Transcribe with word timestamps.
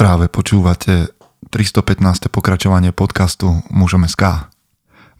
Práve 0.00 0.32
počúvate 0.32 1.12
315. 1.52 2.32
pokračovanie 2.32 2.88
podcastu 2.88 3.60
Mužom 3.68 4.08
SK. 4.08 4.48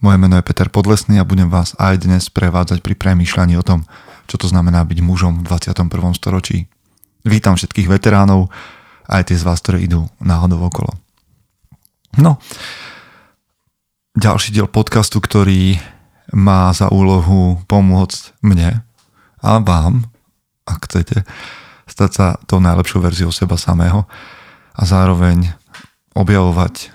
Moje 0.00 0.16
meno 0.16 0.40
je 0.40 0.46
Peter 0.48 0.72
Podlesný 0.72 1.20
a 1.20 1.28
budem 1.28 1.52
vás 1.52 1.76
aj 1.76 2.08
dnes 2.08 2.32
prevádzať 2.32 2.80
pri 2.80 2.96
premýšľaní 2.96 3.60
o 3.60 3.66
tom, 3.66 3.84
čo 4.24 4.40
to 4.40 4.48
znamená 4.48 4.80
byť 4.88 5.04
mužom 5.04 5.44
v 5.44 5.52
21. 5.52 5.84
storočí. 6.16 6.64
Vítam 7.28 7.60
všetkých 7.60 7.92
veteránov, 7.92 8.48
aj 9.04 9.28
tie 9.28 9.36
z 9.36 9.44
vás, 9.44 9.60
ktoré 9.60 9.84
idú 9.84 10.08
náhodou 10.16 10.64
okolo. 10.64 10.96
No, 12.16 12.40
ďalší 14.16 14.56
diel 14.56 14.64
podcastu, 14.64 15.20
ktorý 15.20 15.76
má 16.32 16.72
za 16.72 16.88
úlohu 16.88 17.60
pomôcť 17.68 18.32
mne 18.40 18.80
a 19.44 19.60
vám, 19.60 20.08
ak 20.64 20.88
chcete, 20.88 21.28
stať 21.84 22.10
sa 22.16 22.26
tou 22.48 22.64
najlepšou 22.64 23.04
verziou 23.04 23.28
seba 23.28 23.60
samého 23.60 24.08
a 24.74 24.82
zároveň 24.86 25.54
objavovať, 26.14 26.90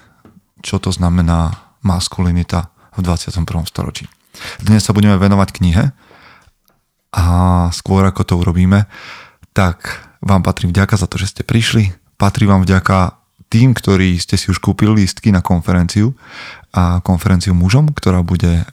čo 0.61 0.79
to 0.79 0.91
znamená 0.91 1.55
maskulinita 1.85 2.69
v 2.97 3.05
21. 3.05 3.45
storočí. 3.67 4.07
Dnes 4.59 4.83
sa 4.83 4.91
budeme 4.91 5.15
venovať 5.15 5.49
knihe 5.55 5.83
a 7.15 7.25
skôr 7.71 8.03
ako 8.03 8.21
to 8.27 8.33
urobíme, 8.35 8.83
tak 9.55 10.03
vám 10.19 10.43
patrí 10.43 10.67
vďaka 10.67 10.99
za 10.99 11.07
to, 11.07 11.15
že 11.15 11.31
ste 11.31 11.41
prišli. 11.47 11.95
Patrí 12.19 12.43
vám 12.43 12.67
vďaka 12.67 13.15
tým, 13.47 13.71
ktorí 13.71 14.19
ste 14.19 14.35
si 14.35 14.51
už 14.51 14.59
kúpili 14.59 15.05
lístky 15.05 15.31
na 15.31 15.39
konferenciu 15.39 16.17
a 16.75 16.99
konferenciu 16.99 17.55
mužom, 17.55 17.93
ktorá 17.95 18.19
bude 18.19 18.67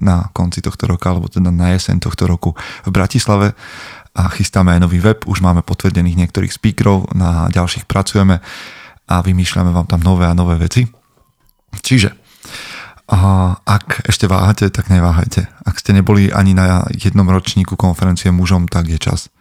na 0.00 0.16
konci 0.34 0.58
tohto 0.64 0.90
roka, 0.90 1.14
alebo 1.14 1.30
teda 1.30 1.54
na 1.54 1.76
jeseň 1.76 2.02
tohto 2.02 2.26
roku 2.26 2.58
v 2.82 2.90
Bratislave 2.90 3.54
a 4.14 4.26
chystáme 4.30 4.74
aj 4.74 4.80
nový 4.82 4.98
web, 4.98 5.22
už 5.26 5.40
máme 5.40 5.62
potvrdených 5.62 6.18
niektorých 6.18 6.52
speakerov, 6.52 7.14
na 7.14 7.46
ďalších 7.50 7.86
pracujeme 7.86 8.42
a 9.06 9.14
vymýšľame 9.22 9.70
vám 9.70 9.86
tam 9.86 10.02
nové 10.02 10.26
a 10.26 10.34
nové 10.34 10.58
veci. 10.58 10.86
Čiže 11.70 12.18
ak 13.66 14.06
ešte 14.06 14.30
váhate, 14.30 14.70
tak 14.70 14.86
neváhajte. 14.86 15.50
Ak 15.66 15.82
ste 15.82 15.90
neboli 15.90 16.30
ani 16.30 16.54
na 16.54 16.86
jednom 16.94 17.26
ročníku 17.26 17.74
konferencie 17.74 18.30
mužom, 18.30 18.70
tak 18.70 18.86
je 18.86 19.02
čas. 19.02 19.34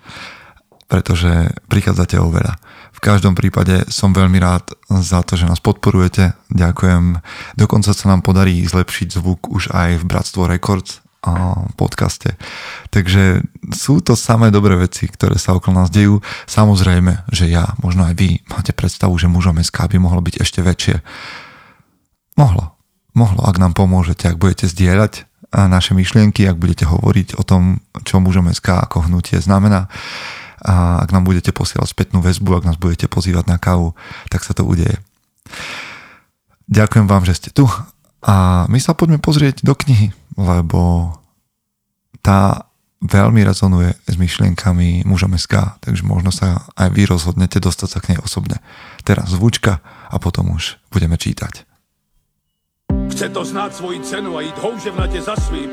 Pretože 0.90 1.54
prichádzate 1.70 2.18
o 2.18 2.34
veľa. 2.34 2.58
V 2.98 3.00
každom 3.06 3.38
prípade 3.38 3.86
som 3.94 4.10
veľmi 4.10 4.42
rád 4.42 4.74
za 4.90 5.22
to, 5.22 5.38
že 5.38 5.46
nás 5.46 5.62
podporujete. 5.62 6.34
Ďakujem. 6.50 7.22
Dokonca 7.62 7.94
sa 7.94 8.06
nám 8.10 8.26
podarí 8.26 8.66
zlepšiť 8.66 9.22
zvuk 9.22 9.54
už 9.54 9.70
aj 9.70 10.02
v 10.02 10.08
Bratstvo 10.10 10.50
Records 10.50 11.06
podcaste. 11.76 12.40
Takže 12.96 13.44
sú 13.76 14.00
to 14.00 14.16
samé 14.16 14.56
dobré 14.56 14.80
veci, 14.80 15.06
ktoré 15.12 15.36
sa 15.36 15.52
okolo 15.56 15.84
nás 15.84 15.92
dejú. 15.92 16.24
Samozrejme, 16.48 17.28
že 17.30 17.52
ja, 17.52 17.76
možno 17.84 18.08
aj 18.08 18.16
vy, 18.16 18.40
máte 18.48 18.72
predstavu, 18.72 19.20
že 19.20 19.28
mužom 19.28 19.60
SK 19.60 19.92
by 19.92 19.98
mohlo 20.00 20.24
byť 20.24 20.36
ešte 20.40 20.64
väčšie. 20.64 21.04
Mohlo. 22.40 22.72
Mohlo, 23.12 23.44
ak 23.44 23.60
nám 23.60 23.76
pomôžete, 23.76 24.32
ak 24.32 24.40
budete 24.40 24.72
zdieľať 24.72 25.28
naše 25.52 25.98
myšlienky, 25.98 26.46
ak 26.46 26.62
budete 26.62 26.86
hovoriť 26.86 27.36
o 27.36 27.44
tom, 27.44 27.82
čo 28.06 28.22
mužom 28.22 28.48
SK 28.54 28.86
ako 28.86 29.10
hnutie 29.10 29.42
znamená 29.42 29.90
a 30.60 31.04
ak 31.04 31.10
nám 31.16 31.24
budete 31.24 31.56
posielať 31.56 31.90
spätnú 31.90 32.20
väzbu, 32.20 32.60
ak 32.60 32.68
nás 32.68 32.78
budete 32.78 33.08
pozývať 33.08 33.48
na 33.48 33.58
kávu, 33.58 33.96
tak 34.28 34.44
sa 34.46 34.54
to 34.54 34.68
udeje. 34.68 35.00
Ďakujem 36.70 37.10
vám, 37.10 37.26
že 37.26 37.34
ste 37.34 37.50
tu 37.50 37.66
a 38.22 38.68
my 38.70 38.78
sa 38.78 38.94
poďme 38.94 39.18
pozrieť 39.18 39.66
do 39.66 39.74
knihy, 39.74 40.14
lebo 40.40 41.12
tá 42.24 42.72
veľmi 43.04 43.44
rezonuje 43.44 43.96
s 44.08 44.16
myšlienkami 44.16 45.08
muža 45.08 45.28
SK, 45.28 45.80
takže 45.84 46.04
možno 46.04 46.32
sa 46.32 46.68
aj 46.76 46.92
vy 46.96 47.08
rozhodnete 47.08 47.60
dostať 47.60 47.90
sa 47.92 48.00
k 48.00 48.10
nej 48.16 48.20
osobne. 48.20 48.60
Teraz 49.04 49.32
zvučka 49.32 49.80
a 50.12 50.16
potom 50.20 50.52
už 50.56 50.80
budeme 50.92 51.16
čítať. 51.16 51.68
Chce 53.12 53.30
to 53.30 53.46
znát 53.46 53.76
svoji 53.76 54.00
cenu 54.00 54.38
a 54.38 54.42
jít 54.42 54.58
houževnatě 54.58 55.22
za 55.22 55.36
svým, 55.36 55.70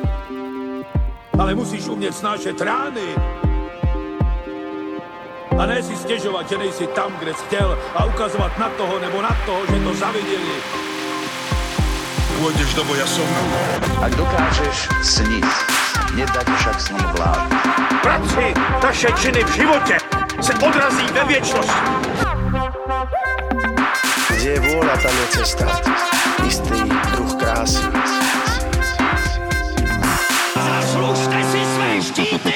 ale 1.39 1.55
musíš 1.55 1.87
umět 1.87 2.15
snášet 2.15 2.61
rány. 2.61 3.09
A 5.59 5.67
ne 5.67 5.83
si 5.83 5.97
stěžovat, 5.97 6.49
že 6.49 6.59
nejsi 6.59 6.87
tam, 6.87 7.13
kde 7.19 7.35
jsi 7.35 7.45
chtěl 7.47 7.79
a 7.95 8.05
ukazovat 8.05 8.59
na 8.59 8.69
toho 8.69 8.99
nebo 8.99 9.23
na 9.23 9.37
toho, 9.47 9.67
že 9.67 9.85
to 9.85 9.95
zaviděli. 9.95 10.57
Pôjdeš 12.37 12.71
do 12.77 12.85
boja 12.85 13.09
som. 13.09 13.25
Ak 14.05 14.13
dokážeš 14.13 14.93
sniť, 15.01 15.49
nedať 16.21 16.47
však 16.61 16.77
snom 16.77 17.05
vlád. 17.17 17.49
Práci, 18.05 18.53
taše 18.81 19.09
činy 19.17 19.41
v 19.45 19.51
životě 19.57 19.97
se 20.41 20.53
odrazí 20.55 21.07
ve 21.17 21.25
věčnosti. 21.25 21.81
Kde 24.37 24.51
je 24.53 24.61
vôľa, 24.61 24.95
tam 25.01 25.15
je 25.17 25.27
cesta. 25.33 25.67
Istý 26.45 26.79
druh 27.17 27.33
krásy. 27.41 27.83
Zaslužte 30.55 31.39
si 31.51 31.61
své 31.65 31.91
štíty! 32.05 32.53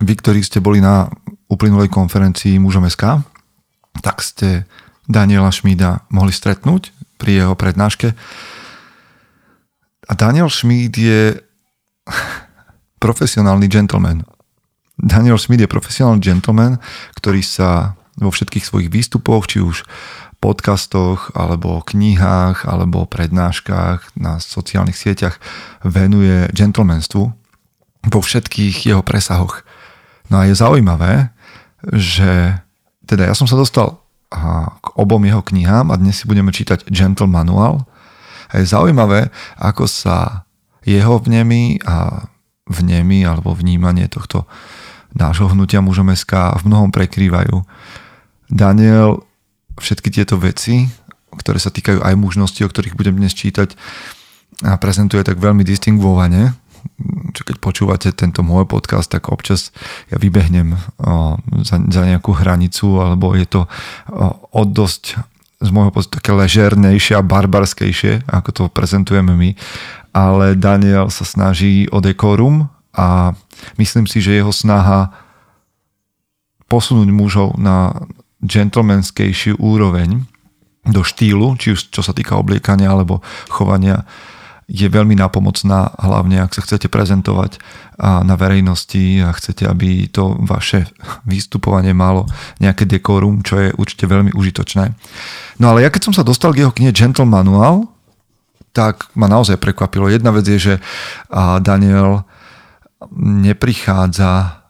Vy, 0.00 0.12
ktorí 0.16 0.40
ste 0.40 0.64
boli 0.64 0.80
na 0.80 1.12
uplynulej 1.50 1.92
konferencii 1.92 2.56
Mužom 2.56 2.88
SK, 2.88 3.20
tak 4.00 4.22
ste 4.24 4.64
Daniela 5.08 5.52
Šmída 5.54 6.04
mohli 6.12 6.34
stretnúť 6.34 6.92
pri 7.16 7.44
jeho 7.44 7.54
prednáške. 7.54 8.12
A 10.08 10.12
Daniel 10.16 10.50
Šmíd 10.50 10.96
je 10.96 11.38
profesionálny 13.04 13.70
gentleman. 13.70 14.26
Daniel 15.00 15.40
Schmid 15.40 15.64
je 15.64 15.70
profesionálny 15.70 16.20
gentleman, 16.20 16.76
ktorý 17.16 17.40
sa 17.40 17.96
vo 18.20 18.28
všetkých 18.28 18.68
svojich 18.68 18.92
výstupoch, 18.92 19.48
či 19.48 19.64
už 19.64 19.88
podcastoch, 20.40 21.32
alebo 21.32 21.80
knihách, 21.80 22.68
alebo 22.68 23.08
prednáškach 23.08 24.16
na 24.16 24.40
sociálnych 24.40 24.96
sieťach 24.96 25.40
venuje 25.84 26.48
gentlemanstvu 26.52 27.24
vo 28.08 28.20
všetkých 28.20 28.92
jeho 28.92 29.04
presahoch. 29.04 29.64
No 30.28 30.44
a 30.44 30.48
je 30.48 30.56
zaujímavé, 30.56 31.32
že 31.96 32.60
teda 33.04 33.28
ja 33.28 33.34
som 33.36 33.48
sa 33.48 33.56
dostal 33.56 34.00
k 34.80 34.86
obom 34.94 35.20
jeho 35.26 35.42
knihám 35.42 35.90
a 35.90 35.98
dnes 35.98 36.22
si 36.22 36.30
budeme 36.30 36.54
čítať 36.54 36.86
Gentle 36.86 37.26
Manual. 37.26 37.82
A 38.50 38.62
je 38.62 38.66
zaujímavé, 38.66 39.30
ako 39.58 39.90
sa 39.90 40.46
jeho 40.86 41.18
vnemy 41.18 41.82
a 41.82 42.26
vnemy 42.70 43.26
alebo 43.26 43.54
vnímanie 43.54 44.06
tohto 44.06 44.46
nášho 45.10 45.50
hnutia 45.50 45.82
mužom 45.82 46.14
SK 46.14 46.62
v 46.62 46.66
mnohom 46.70 46.94
prekrývajú. 46.94 47.66
Daniel 48.46 49.26
všetky 49.78 50.14
tieto 50.14 50.38
veci, 50.38 50.86
ktoré 51.34 51.58
sa 51.58 51.74
týkajú 51.74 52.02
aj 52.02 52.14
mužnosti, 52.14 52.62
o 52.62 52.70
ktorých 52.70 52.94
budem 52.94 53.18
dnes 53.18 53.34
čítať, 53.34 53.74
a 54.66 54.76
prezentuje 54.76 55.24
tak 55.24 55.40
veľmi 55.40 55.64
distinguovane, 55.64 56.52
čo 57.32 57.42
keď 57.46 57.56
počúvate 57.62 58.08
tento 58.12 58.42
môj 58.42 58.66
podcast, 58.66 59.08
tak 59.10 59.30
občas 59.30 59.70
ja 60.10 60.18
vybehnem 60.18 60.76
za, 61.62 61.76
za 61.78 62.02
nejakú 62.04 62.34
hranicu, 62.34 63.00
alebo 63.00 63.32
je 63.38 63.46
to 63.46 63.60
od 64.50 64.68
dosť 64.74 65.18
z 65.60 65.68
môjho 65.68 65.92
pocitu 65.92 66.16
také 66.16 66.32
ležernejšie 66.32 67.20
a 67.20 67.26
barbarskejšie, 67.26 68.24
ako 68.24 68.48
to 68.50 68.62
prezentujeme 68.72 69.36
my. 69.36 69.50
Ale 70.10 70.56
Daniel 70.56 71.12
sa 71.12 71.28
snaží 71.28 71.84
o 71.92 72.00
dekorum 72.00 72.72
a 72.96 73.36
myslím 73.76 74.08
si, 74.08 74.24
že 74.24 74.40
jeho 74.40 74.50
snaha 74.50 75.12
posunúť 76.66 77.08
mužov 77.12 77.60
na 77.60 78.08
gentlemanskejšiu 78.40 79.60
úroveň 79.60 80.24
do 80.88 81.04
štýlu, 81.04 81.60
či 81.60 81.76
už 81.76 81.92
čo 81.92 82.00
sa 82.00 82.16
týka 82.16 82.40
obliekania 82.40 82.88
alebo 82.88 83.20
chovania, 83.52 84.08
je 84.70 84.86
veľmi 84.86 85.18
napomocná, 85.18 85.98
hlavne 85.98 86.46
ak 86.46 86.54
sa 86.54 86.62
chcete 86.62 86.86
prezentovať 86.86 87.58
na 87.98 88.38
verejnosti 88.38 89.18
a 89.18 89.34
chcete, 89.34 89.66
aby 89.66 90.06
to 90.06 90.38
vaše 90.46 90.86
vystupovanie 91.26 91.90
malo 91.90 92.30
nejaké 92.62 92.86
dekorum, 92.86 93.42
čo 93.42 93.58
je 93.58 93.74
určite 93.74 94.06
veľmi 94.06 94.30
užitočné. 94.30 94.94
No 95.58 95.74
ale 95.74 95.82
ja 95.82 95.90
keď 95.90 96.06
som 96.06 96.14
sa 96.14 96.22
dostal 96.22 96.54
k 96.54 96.62
jeho 96.62 96.70
knihe 96.70 96.94
Gentle 96.94 97.26
Manual, 97.26 97.90
tak 98.70 99.10
ma 99.18 99.26
naozaj 99.26 99.58
prekvapilo. 99.58 100.06
Jedna 100.06 100.30
vec 100.30 100.46
je, 100.46 100.58
že 100.58 100.74
Daniel 101.66 102.22
neprichádza 103.18 104.62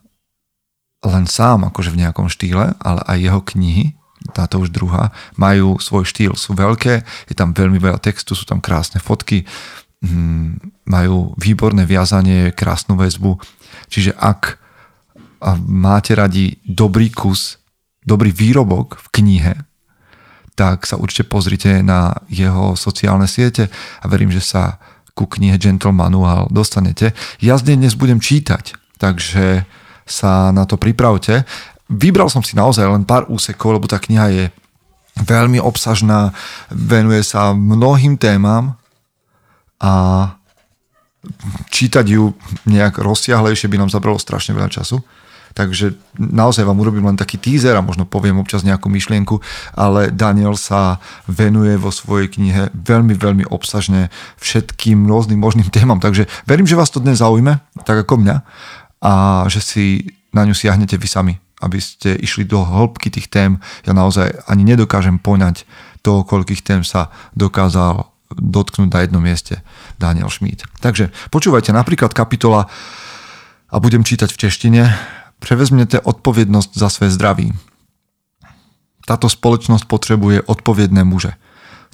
len 1.05 1.29
sám 1.29 1.69
akože 1.69 1.93
v 1.93 2.09
nejakom 2.09 2.33
štýle, 2.33 2.73
ale 2.81 3.01
aj 3.05 3.19
jeho 3.21 3.41
knihy 3.45 4.01
táto 4.37 4.61
už 4.61 4.69
druhá, 4.71 5.11
majú 5.35 5.81
svoj 5.81 6.05
štýl, 6.05 6.37
sú 6.37 6.53
veľké, 6.53 7.03
je 7.27 7.35
tam 7.35 7.57
veľmi 7.57 7.81
veľa 7.81 7.99
textu, 7.99 8.37
sú 8.37 8.45
tam 8.45 8.61
krásne 8.61 9.01
fotky, 9.01 9.49
majú 10.89 11.37
výborné 11.37 11.85
viazanie, 11.85 12.57
krásnu 12.57 12.97
väzbu. 12.97 13.37
Čiže 13.93 14.17
ak 14.17 14.57
máte 15.69 16.17
radi 16.17 16.57
dobrý 16.65 17.13
kus, 17.13 17.61
dobrý 18.01 18.33
výrobok 18.33 18.97
v 18.97 19.07
knihe, 19.21 19.55
tak 20.57 20.85
sa 20.85 21.01
určite 21.01 21.29
pozrite 21.29 21.81
na 21.81 22.13
jeho 22.29 22.77
sociálne 22.77 23.25
siete 23.25 23.73
a 24.01 24.05
verím, 24.09 24.33
že 24.33 24.45
sa 24.45 24.77
ku 25.13 25.29
knihe 25.29 25.61
Gentle 25.61 25.93
Manual 25.93 26.49
dostanete. 26.49 27.13
Ja 27.41 27.61
dnes 27.61 27.97
budem 27.97 28.21
čítať, 28.21 28.77
takže 28.97 29.65
sa 30.09 30.53
na 30.53 30.65
to 30.65 30.81
pripravte. 30.81 31.45
vybral 31.91 32.31
som 32.31 32.41
si 32.41 32.55
naozaj 32.55 32.87
len 32.87 33.05
pár 33.05 33.27
úsekov, 33.27 33.77
lebo 33.77 33.91
tá 33.91 33.99
kniha 33.99 34.27
je 34.31 34.45
veľmi 35.21 35.59
obsažná, 35.61 36.33
venuje 36.71 37.21
sa 37.27 37.53
mnohým 37.53 38.17
témam 38.17 38.80
a 39.81 39.93
čítať 41.73 42.07
ju 42.09 42.33
nejak 42.69 43.01
rozsiahlejšie 43.01 43.69
by 43.69 43.77
nám 43.81 43.91
zabralo 43.93 44.17
strašne 44.17 44.57
veľa 44.57 44.73
času. 44.73 45.01
Takže 45.51 45.99
naozaj 46.15 46.63
vám 46.63 46.79
urobím 46.79 47.11
len 47.11 47.19
taký 47.19 47.35
teaser 47.35 47.75
a 47.75 47.83
možno 47.83 48.07
poviem 48.07 48.39
občas 48.39 48.63
nejakú 48.63 48.87
myšlienku, 48.87 49.43
ale 49.75 50.15
Daniel 50.15 50.55
sa 50.55 51.03
venuje 51.27 51.75
vo 51.75 51.91
svojej 51.91 52.31
knihe 52.31 52.71
veľmi, 52.71 53.19
veľmi 53.19 53.45
obsažne 53.51 54.15
všetkým 54.39 55.11
rôznym 55.11 55.43
možným 55.43 55.67
témam. 55.75 55.99
Takže 55.99 56.31
verím, 56.47 56.71
že 56.71 56.79
vás 56.79 56.95
to 56.95 57.03
dnes 57.03 57.19
zaujme, 57.19 57.59
tak 57.83 58.07
ako 58.07 58.23
mňa, 58.23 58.37
a 59.03 59.13
že 59.51 59.61
si 59.65 59.85
na 60.31 60.47
ňu 60.47 60.55
siahnete 60.55 60.95
vy 60.95 61.09
sami, 61.11 61.35
aby 61.59 61.83
ste 61.83 62.15
išli 62.15 62.47
do 62.47 62.63
hĺbky 62.63 63.11
tých 63.11 63.27
tém. 63.27 63.59
Ja 63.83 63.91
naozaj 63.91 64.47
ani 64.47 64.63
nedokážem 64.63 65.19
poňať 65.19 65.67
toho, 66.07 66.23
koľkých 66.23 66.63
tém 66.63 66.87
sa 66.87 67.11
dokázal 67.35 68.07
dotknúť 68.31 68.89
na 68.91 69.01
jednom 69.03 69.23
mieste 69.23 69.63
Daniel 69.99 70.31
Schmidt. 70.31 70.67
Takže 70.79 71.11
počúvajte 71.35 71.75
napríklad 71.75 72.15
kapitola 72.15 72.71
a 73.71 73.77
budem 73.79 74.03
čítať 74.03 74.31
v 74.31 74.41
češtine 74.47 74.83
Prevezmete 75.41 75.97
odpovednosť 76.05 76.71
za 76.77 76.89
své 76.93 77.09
zdraví. 77.09 77.49
Táto 79.09 79.27
spoločnosť 79.27 79.89
potrebuje 79.89 80.45
odpovedné 80.45 81.01
muže. 81.03 81.33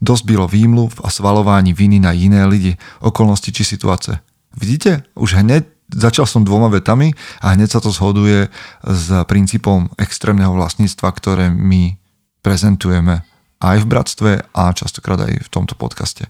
Dosť 0.03 0.25
bylo 0.27 0.51
výmluv 0.51 0.99
a 1.01 1.09
svalování 1.09 1.73
viny 1.73 2.03
na 2.03 2.13
iné 2.13 2.45
lidi, 2.45 2.75
okolnosti 3.01 3.49
či 3.55 3.63
situace. 3.65 4.19
Vidíte? 4.59 5.07
Už 5.15 5.39
hneď 5.39 5.65
začal 5.95 6.27
som 6.27 6.43
dvoma 6.43 6.69
vetami 6.69 7.15
a 7.39 7.55
hneď 7.55 7.79
sa 7.79 7.81
to 7.81 7.95
zhoduje 7.95 8.51
s 8.83 9.07
princípom 9.31 9.95
extrémneho 9.95 10.53
vlastníctva, 10.53 11.09
ktoré 11.15 11.47
my 11.49 11.95
prezentujeme 12.43 13.23
aj 13.61 13.77
v 13.83 13.87
bratstve 13.87 14.31
a 14.55 14.63
častokrát 14.73 15.21
aj 15.21 15.33
v 15.45 15.53
tomto 15.53 15.75
podcaste. 15.75 16.29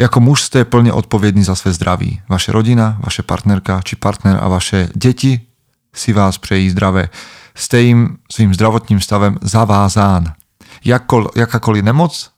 Ako 0.00 0.24
muž 0.24 0.48
ste 0.48 0.64
plne 0.64 0.96
odpovední 0.96 1.44
za 1.44 1.52
své 1.52 1.76
zdraví. 1.76 2.24
Vaše 2.24 2.56
rodina, 2.56 2.96
vaše 3.04 3.20
partnerka 3.20 3.84
či 3.84 4.00
partner 4.00 4.40
a 4.40 4.48
vaše 4.48 4.88
deti 4.96 5.44
si 5.92 6.12
vás 6.16 6.38
přejí 6.38 6.70
zdravé. 6.70 7.12
Ste 7.52 7.84
im 7.84 8.00
svým 8.32 8.54
zdravotním 8.54 9.00
stavem 9.00 9.36
zavázán. 9.42 10.32
Jakol, 10.80 11.28
jakákoliv 11.36 11.84
nemoc, 11.84 12.32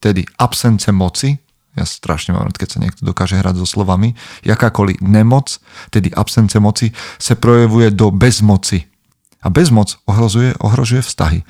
tedy 0.00 0.24
absence 0.38 0.90
moci, 0.90 1.38
ja 1.78 1.86
strašne 1.86 2.34
mám 2.34 2.50
rád, 2.50 2.58
keď 2.58 2.68
sa 2.74 2.82
niekto 2.82 3.06
dokáže 3.06 3.38
hrať 3.38 3.62
so 3.62 3.66
slovami, 3.68 4.18
jakákoliv 4.42 4.98
nemoc, 4.98 5.62
tedy 5.94 6.10
absence 6.10 6.58
moci, 6.58 6.90
se 7.18 7.38
projevuje 7.38 7.94
do 7.94 8.10
bezmoci. 8.10 8.89
A 9.40 9.48
bezmoc 9.50 9.96
ohrozuje, 10.04 10.54
ohrožuje 10.60 11.02
vztahy. 11.02 11.42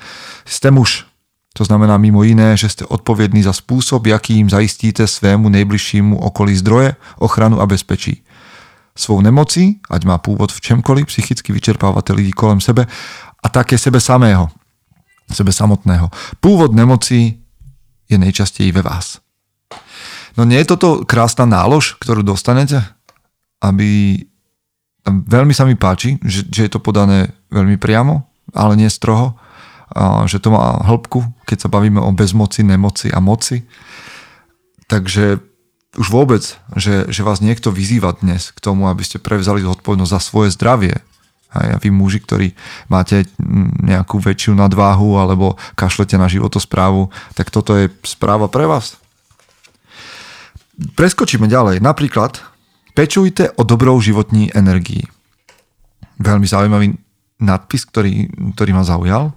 Ste 0.47 0.71
muž, 0.71 1.05
to 1.51 1.67
znamená 1.67 1.99
mimo 1.99 2.23
iné, 2.23 2.55
že 2.55 2.71
ste 2.71 2.83
odpovědní 2.87 3.43
za 3.43 3.51
spôsob, 3.51 4.07
jakým 4.07 4.47
zajistíte 4.47 5.03
svému 5.03 5.51
nejbližšímu 5.51 6.15
okolí 6.19 6.55
zdroje, 6.55 6.95
ochranu 7.19 7.59
a 7.59 7.67
bezpečí. 7.67 8.23
Svou 8.95 9.19
nemocí, 9.19 9.79
ať 9.91 10.01
má 10.07 10.15
pôvod 10.19 10.51
v 10.51 10.63
čemkoliv, 10.63 11.11
psychicky 11.11 11.51
vyčerpávate 11.51 12.15
lidi 12.15 12.31
kolem 12.31 12.63
sebe 12.63 12.87
a 13.43 13.47
také 13.51 13.75
sebe 13.75 13.99
samého, 13.99 14.47
sebe 15.31 15.51
samotného. 15.51 16.07
Pôvod 16.39 16.71
nemocí 16.71 17.39
je 18.07 18.17
nejčastěji 18.17 18.71
ve 18.71 18.81
vás. 18.81 19.19
No 20.39 20.47
nie 20.47 20.63
je 20.63 20.71
toto 20.71 21.03
krásna 21.03 21.43
nálož, 21.43 21.99
ktorú 21.99 22.23
dostanete? 22.23 22.79
Aby... 23.59 24.23
Veľmi 25.07 25.53
sa 25.55 25.65
mi 25.65 25.73
páči, 25.73 26.21
že, 26.21 26.45
že 26.45 26.69
je 26.69 26.71
to 26.71 26.83
podané 26.83 27.33
veľmi 27.49 27.77
priamo, 27.81 28.25
ale 28.53 28.77
nie 28.77 28.89
stroho 28.89 29.37
že 30.25 30.39
to 30.39 30.55
má 30.55 30.79
hĺbku, 30.87 31.23
keď 31.43 31.67
sa 31.67 31.69
bavíme 31.69 31.99
o 31.99 32.11
bezmoci, 32.15 32.63
nemoci 32.63 33.11
a 33.11 33.19
moci. 33.19 33.67
Takže 34.87 35.43
už 35.99 36.07
vôbec, 36.07 36.43
že, 36.79 37.11
že 37.11 37.21
vás 37.27 37.43
niekto 37.43 37.71
vyzýva 37.71 38.15
dnes 38.15 38.55
k 38.55 38.59
tomu, 38.63 38.87
aby 38.87 39.03
ste 39.03 39.19
prevzali 39.19 39.59
zodpovednosť 39.67 40.13
za 40.15 40.21
svoje 40.23 40.49
zdravie. 40.55 40.95
A 41.51 41.75
vy 41.75 41.91
muži, 41.91 42.23
ktorí 42.23 42.55
máte 42.87 43.27
nejakú 43.83 44.23
väčšiu 44.23 44.55
nadváhu 44.55 45.19
alebo 45.19 45.59
kašlete 45.75 46.15
na 46.15 46.31
životosprávu, 46.31 47.11
tak 47.35 47.51
toto 47.51 47.75
je 47.75 47.91
správa 48.07 48.47
pre 48.47 48.63
vás. 48.63 48.95
Preskočíme 50.95 51.51
ďalej. 51.51 51.83
Napríklad, 51.83 52.39
pečujte 52.93 53.51
o 53.55 53.63
dobrou 53.63 54.01
životní 54.01 54.51
energii. 54.55 55.03
Veľmi 56.19 56.45
zaujímavý 56.45 56.93
nadpis, 57.41 57.85
ktorý, 57.89 58.29
ktorý 58.53 58.71
ma 58.77 58.83
zaujal 58.85 59.33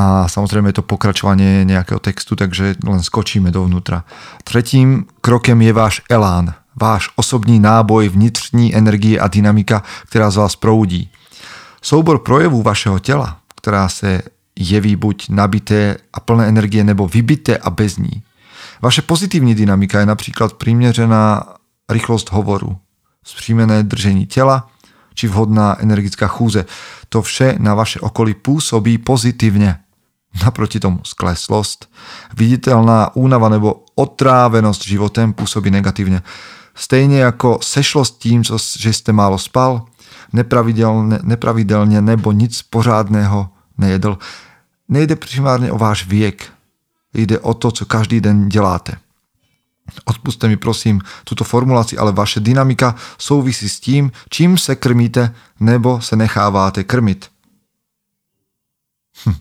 a 0.00 0.24
samozrejme 0.30 0.72
je 0.72 0.80
to 0.80 0.88
pokračovanie 0.88 1.68
nejakého 1.68 2.00
textu, 2.00 2.32
takže 2.32 2.80
len 2.80 3.02
skočíme 3.04 3.52
dovnútra. 3.52 4.08
Tretím 4.48 5.04
krokem 5.20 5.60
je 5.60 5.72
váš 5.76 6.00
elán, 6.08 6.54
váš 6.72 7.10
osobní 7.16 7.60
náboj, 7.60 8.08
vnitřní 8.08 8.72
energie 8.76 9.20
a 9.20 9.28
dynamika, 9.28 9.82
která 10.08 10.30
z 10.30 10.36
vás 10.36 10.56
proudí. 10.56 11.10
Soubor 11.82 12.18
projevů 12.18 12.62
vašeho 12.62 12.98
těla, 12.98 13.38
která 13.56 13.88
se 13.88 14.22
jeví 14.56 14.96
buď 14.96 15.28
nabité 15.28 15.96
a 16.12 16.20
plné 16.20 16.48
energie 16.48 16.84
nebo 16.84 17.08
vybité 17.08 17.56
a 17.56 17.70
bez 17.70 17.96
ní. 17.96 18.22
Vaše 18.82 19.02
pozitivní 19.02 19.54
dynamika 19.54 20.00
je 20.00 20.06
například 20.06 20.52
přiměřená 20.52 21.44
rychlost 21.90 22.32
hovoru, 22.32 22.76
zpřímené 23.24 23.82
držení 23.82 24.26
těla 24.26 24.66
či 25.14 25.28
vhodná 25.28 25.76
energická 25.80 26.26
chůze. 26.26 26.64
To 27.08 27.22
vše 27.22 27.54
na 27.58 27.74
vaše 27.74 28.00
okolí 28.00 28.34
působí 28.34 28.98
pozitivně. 28.98 29.76
Naproti 30.30 30.78
tomu 30.78 31.02
skleslosť, 31.02 31.90
viditeľná 32.38 33.18
únava 33.18 33.50
nebo 33.50 33.82
otrávenosť 33.98 34.86
životem 34.86 35.34
pôsobí 35.34 35.74
negatívne. 35.74 36.22
Stejne 36.70 37.26
ako 37.26 37.58
sešlo 37.58 38.06
s 38.06 38.14
tým, 38.14 38.46
že 38.46 38.94
ste 38.94 39.10
málo 39.10 39.42
spal, 39.42 39.90
nepravidelne, 40.30 41.26
nepravidelne 41.26 41.98
nebo 41.98 42.30
nic 42.30 42.54
pořádného 42.62 43.50
nejedl. 43.74 44.22
Nejde 44.86 45.18
primárne 45.18 45.66
o 45.74 45.78
váš 45.78 46.06
viek. 46.06 46.46
Ide 47.10 47.42
o 47.42 47.54
to, 47.54 47.74
co 47.74 47.84
každý 47.84 48.22
den 48.22 48.48
děláte. 48.48 49.02
Odpuste 50.04 50.48
mi 50.48 50.56
prosím 50.56 51.00
túto 51.24 51.44
formuláciu, 51.44 52.00
ale 52.00 52.12
vaše 52.12 52.40
dynamika 52.40 52.94
souvisí 53.18 53.68
s 53.68 53.80
tím, 53.80 54.12
čím 54.28 54.58
se 54.58 54.76
krmíte 54.76 55.34
nebo 55.60 56.00
se 56.00 56.16
necháváte 56.16 56.84
krmiť. 56.84 57.28
Hm. 59.26 59.34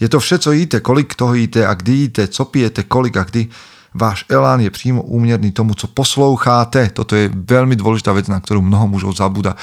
Je 0.00 0.08
to 0.08 0.20
vše, 0.20 0.38
co 0.38 0.52
jíte, 0.52 0.80
kolik 0.80 1.14
toho 1.14 1.34
jíte 1.34 1.66
a 1.66 1.74
kdy 1.74 1.92
jíte, 1.92 2.28
co 2.28 2.44
pijete, 2.44 2.82
kolik 2.82 3.16
a 3.16 3.24
kdy. 3.24 3.48
Váš 3.94 4.24
elán 4.28 4.60
je 4.60 4.70
přímo 4.70 5.02
úměrný 5.02 5.52
tomu, 5.52 5.74
co 5.74 5.86
posloucháte. 5.86 6.90
Toto 6.92 7.16
je 7.16 7.32
veľmi 7.32 7.72
dôležitá 7.72 8.12
vec, 8.12 8.28
na 8.28 8.36
ktorú 8.36 8.60
mnoho 8.60 8.84
mužov 8.84 9.16
zabúda. 9.16 9.56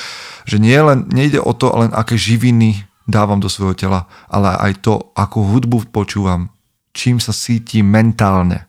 Že 0.50 0.58
nie 0.60 0.76
len, 0.82 1.06
nejde 1.14 1.38
o 1.40 1.54
to, 1.54 1.70
len 1.78 1.94
aké 1.94 2.18
živiny 2.18 2.84
dávam 3.06 3.38
do 3.38 3.46
svojho 3.46 3.78
tela, 3.78 4.10
ale 4.26 4.58
aj 4.58 4.82
to, 4.82 5.14
akú 5.14 5.46
hudbu 5.46 5.94
počúvam, 5.94 6.50
čím 6.90 7.22
sa 7.22 7.32
cítim 7.32 7.86
mentálne. 7.86 8.66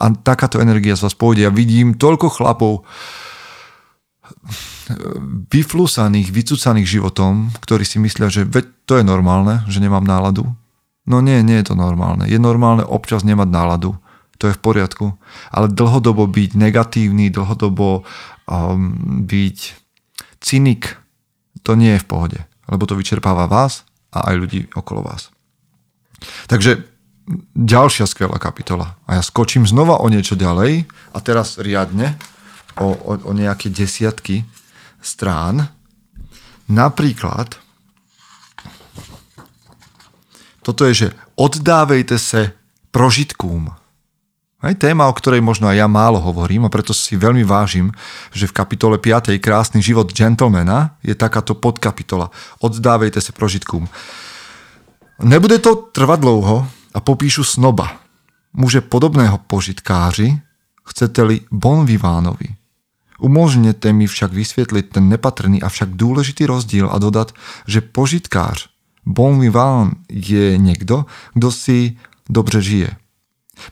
A 0.00 0.10
takáto 0.16 0.58
energia 0.58 0.96
z 0.96 1.04
vás 1.04 1.14
pôjde. 1.14 1.44
Ja 1.44 1.52
vidím 1.52 1.92
toľko 1.94 2.32
chlapov, 2.32 2.88
vyflusaných, 5.50 6.32
vycúcaných 6.34 6.88
životom, 6.88 7.52
ktorí 7.62 7.84
si 7.86 8.02
myslia, 8.02 8.32
že 8.32 8.48
veď 8.48 8.64
to 8.86 8.92
je 8.98 9.04
normálne, 9.06 9.62
že 9.70 9.78
nemám 9.78 10.02
náladu. 10.02 10.48
No 11.06 11.22
nie, 11.22 11.42
nie 11.42 11.58
je 11.62 11.72
to 11.72 11.76
normálne. 11.78 12.26
Je 12.26 12.38
normálne 12.38 12.86
občas 12.86 13.22
nemať 13.22 13.48
náladu. 13.50 13.98
To 14.40 14.48
je 14.48 14.56
v 14.56 14.62
poriadku. 14.62 15.06
Ale 15.52 15.68
dlhodobo 15.68 16.24
byť 16.26 16.56
negatívny, 16.56 17.28
dlhodobo 17.28 18.02
um, 18.48 18.80
byť 19.28 19.58
cynik, 20.40 20.96
to 21.60 21.76
nie 21.76 21.98
je 21.98 22.02
v 22.02 22.08
pohode. 22.08 22.38
Lebo 22.70 22.88
to 22.88 22.96
vyčerpáva 22.96 23.50
vás 23.50 23.84
a 24.14 24.32
aj 24.32 24.34
ľudí 24.38 24.60
okolo 24.72 25.04
vás. 25.04 25.28
Takže 26.48 26.89
ďalšia 27.54 28.06
skvelá 28.06 28.38
kapitola. 28.42 28.98
A 29.06 29.18
ja 29.18 29.22
skočím 29.22 29.66
znova 29.66 30.02
o 30.02 30.06
niečo 30.10 30.34
ďalej 30.34 30.86
a 31.14 31.18
teraz 31.22 31.58
riadne 31.58 32.18
o, 32.78 32.90
o, 32.90 33.12
o 33.26 33.32
nejaké 33.32 33.70
desiatky 33.70 34.42
strán. 35.00 35.70
Napríklad 36.70 37.58
toto 40.60 40.84
je, 40.86 41.06
že 41.06 41.08
oddávejte 41.40 42.20
sa 42.20 42.52
prožitkům. 42.92 43.72
Aj 44.60 44.76
téma, 44.76 45.08
o 45.08 45.16
ktorej 45.16 45.40
možno 45.40 45.72
aj 45.72 45.80
ja 45.80 45.88
málo 45.88 46.20
hovorím 46.20 46.68
a 46.68 46.72
preto 46.72 46.92
si 46.92 47.16
veľmi 47.16 47.48
vážim, 47.48 47.96
že 48.28 48.44
v 48.44 48.52
kapitole 48.52 49.00
5. 49.00 49.40
Krásny 49.40 49.80
život 49.80 50.12
gentlemana 50.12 51.00
je 51.00 51.16
takáto 51.16 51.56
podkapitola. 51.56 52.28
Oddávejte 52.60 53.24
sa 53.24 53.32
prožitkům. 53.32 53.88
Nebude 55.24 55.64
to 55.64 55.88
trvať 55.96 56.18
dlouho 56.20 56.68
a 56.94 57.00
popíšu 57.00 57.44
snoba. 57.44 58.00
Muže 58.52 58.80
podobného 58.80 59.38
požitkáři, 59.46 60.38
chcete-li 60.84 61.40
bon 61.50 61.86
vivánovi. 61.86 62.48
Umožněte 63.20 63.92
mi 63.92 64.06
však 64.06 64.32
vysvětlit 64.32 64.88
ten 64.88 65.08
nepatrný, 65.08 65.62
avšak 65.62 65.88
důležitý 65.90 66.46
rozdíl 66.46 66.88
a 66.92 66.98
dodat, 66.98 67.32
že 67.66 67.80
požitkář, 67.80 68.68
bon 69.06 69.40
vivant, 69.40 69.94
je 70.08 70.58
někdo, 70.58 71.06
kdo 71.34 71.52
si 71.52 71.96
dobře 72.28 72.62
žije. 72.62 72.90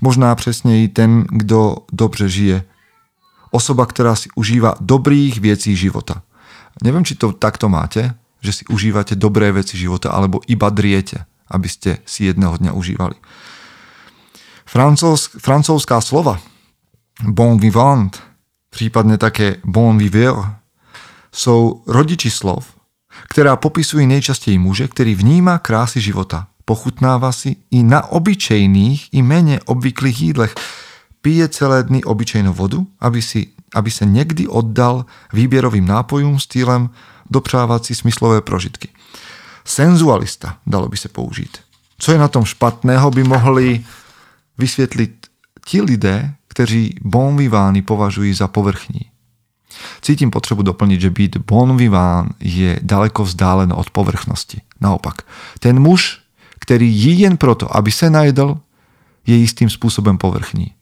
Možná 0.00 0.34
přesněji 0.34 0.88
ten, 0.88 1.24
kdo 1.30 1.76
dobře 1.92 2.28
žije. 2.28 2.64
Osoba, 3.50 3.86
která 3.86 4.14
si 4.14 4.28
užíva 4.36 4.74
dobrých 4.80 5.40
věcí 5.40 5.76
života. 5.76 6.22
Neviem, 6.82 7.02
či 7.02 7.18
to 7.18 7.32
takto 7.32 7.66
máte, 7.66 8.14
že 8.38 8.52
si 8.52 8.62
užívate 8.70 9.18
dobré 9.18 9.50
veci 9.50 9.74
života, 9.74 10.14
alebo 10.14 10.40
iba 10.46 10.70
driete, 10.70 11.26
aby 11.48 11.68
ste 11.68 11.90
si 12.04 12.28
jedného 12.28 12.56
dňa 12.56 12.72
užívali. 12.76 13.16
Francouz, 14.68 15.32
francouzská 15.40 16.00
slova 16.04 16.36
bon 17.24 17.58
vivant, 17.58 18.12
prípadne 18.70 19.18
také 19.18 19.58
bon 19.64 19.96
viveur, 19.96 20.60
sú 21.32 21.82
rodiči 21.88 22.30
slov, 22.30 22.68
ktorá 23.32 23.58
popisujú 23.58 24.04
nejčastej 24.06 24.60
muže, 24.60 24.86
ktorý 24.86 25.18
vníma 25.18 25.58
krásy 25.64 25.98
života, 25.98 26.52
pochutnáva 26.68 27.32
si 27.32 27.64
i 27.72 27.80
na 27.80 28.04
obyčejných 28.04 29.16
i 29.16 29.20
menej 29.24 29.64
obvyklých 29.66 30.18
jídlech, 30.20 30.52
pije 31.24 31.48
celé 31.50 31.82
dny 31.82 32.06
obyčejnú 32.06 32.54
vodu, 32.54 32.84
aby, 33.02 33.18
si, 33.18 33.56
aby 33.74 33.90
sa 33.90 34.06
niekdy 34.06 34.46
oddal 34.46 35.08
výbierovým 35.34 35.84
nápojom 35.84 36.38
stýlem 36.38 36.94
dopřávať 37.26 37.92
si 37.92 37.92
smyslové 37.98 38.40
prožitky. 38.40 38.94
Senzualista, 39.68 40.64
dalo 40.64 40.88
by 40.88 40.96
sa 40.96 41.12
použiť. 41.12 41.52
Co 42.00 42.08
je 42.08 42.18
na 42.18 42.32
tom 42.32 42.48
špatného, 42.48 43.12
by 43.12 43.22
mohli 43.28 43.84
vysvětlit 44.58 45.26
ti 45.64 45.84
lidé, 45.84 46.34
kteří 46.48 46.96
bon 47.04 47.36
vivant 47.36 47.76
považují 47.84 48.34
za 48.34 48.48
povrchní. 48.48 49.00
Cítim 50.00 50.30
potřebu 50.30 50.62
doplniť, 50.62 51.00
že 51.00 51.10
byť 51.10 51.32
bon 51.44 51.76
vivant 51.76 52.32
je 52.40 52.80
daleko 52.82 53.28
vzdálen 53.28 53.70
od 53.76 53.90
povrchnosti. 53.90 54.64
Naopak, 54.80 55.22
ten 55.60 55.76
muž, 55.78 56.24
ktorý 56.64 56.88
jí 56.88 57.20
jen 57.20 57.36
proto, 57.36 57.68
aby 57.76 57.92
se 57.92 58.10
najedl, 58.10 58.56
je 59.26 59.36
istým 59.36 59.68
spôsobom 59.68 60.16
povrchní. 60.16 60.72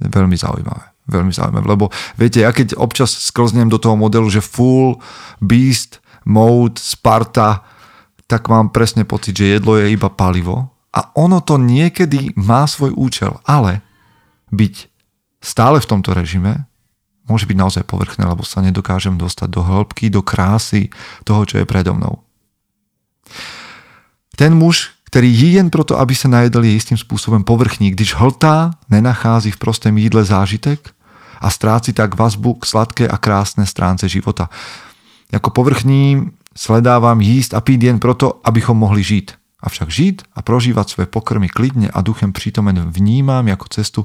Veľmi 0.00 0.34
zaujímavé. 0.40 0.88
Veľmi 1.06 1.34
zaujímavé, 1.34 1.66
lebo 1.68 1.90
viete, 2.16 2.40
ja 2.40 2.54
keď 2.54 2.78
občas 2.78 3.12
sklznem 3.12 3.68
do 3.68 3.76
toho 3.76 3.98
modelu, 3.98 4.30
že 4.30 4.40
full 4.40 4.96
beast 5.42 6.00
mode, 6.24 6.78
Sparta, 6.80 7.60
tak 8.32 8.48
mám 8.48 8.72
presne 8.72 9.04
pocit, 9.04 9.36
že 9.36 9.60
jedlo 9.60 9.76
je 9.76 9.92
iba 9.92 10.08
palivo 10.08 10.72
a 10.88 11.12
ono 11.20 11.44
to 11.44 11.60
niekedy 11.60 12.32
má 12.40 12.64
svoj 12.64 12.96
účel, 12.96 13.36
ale 13.44 13.84
byť 14.48 14.88
stále 15.44 15.76
v 15.76 15.88
tomto 15.92 16.16
režime 16.16 16.64
môže 17.28 17.44
byť 17.44 17.56
naozaj 17.60 17.84
povrchné, 17.84 18.24
lebo 18.24 18.40
sa 18.40 18.64
nedokážem 18.64 19.20
dostať 19.20 19.48
do 19.52 19.60
hĺbky, 19.60 20.08
do 20.08 20.24
krásy 20.24 20.88
toho, 21.28 21.44
čo 21.44 21.60
je 21.60 21.68
predo 21.68 21.92
mnou. 21.92 22.24
Ten 24.32 24.56
muž, 24.56 24.96
ktorý 25.12 25.28
jí 25.28 25.48
jen 25.60 25.68
proto, 25.68 26.00
aby 26.00 26.16
sa 26.16 26.32
najedl, 26.32 26.64
je 26.64 26.72
istým 26.72 26.98
spôsobom 26.98 27.44
povrchní, 27.44 27.92
když 27.92 28.16
hltá, 28.16 28.74
nenachází 28.88 29.52
v 29.52 29.60
prostém 29.60 29.92
jídle 29.92 30.24
zážitek 30.24 30.80
a 31.40 31.48
stráci 31.52 31.92
tak 31.92 32.16
vazbu 32.16 32.54
k 32.54 32.66
sladké 32.66 33.04
a 33.08 33.20
krásné 33.20 33.68
stránce 33.68 34.08
života. 34.08 34.50
Jako 35.32 35.50
povrchní 35.50 36.32
sledávam 36.54 37.20
jíst 37.20 37.54
a 37.54 37.60
pít 37.60 37.82
jen 37.82 37.98
proto, 37.98 38.40
abychom 38.44 38.76
mohli 38.78 39.02
žiť. 39.02 39.34
Avšak 39.62 39.88
žiť 39.94 40.16
a 40.34 40.42
prožívať 40.42 40.86
svoje 40.90 41.06
pokrmy 41.06 41.46
klidne 41.46 41.86
a 41.86 42.02
duchem 42.02 42.34
prítomen 42.34 42.90
vnímam 42.90 43.46
ako 43.46 43.66
cestu 43.70 44.00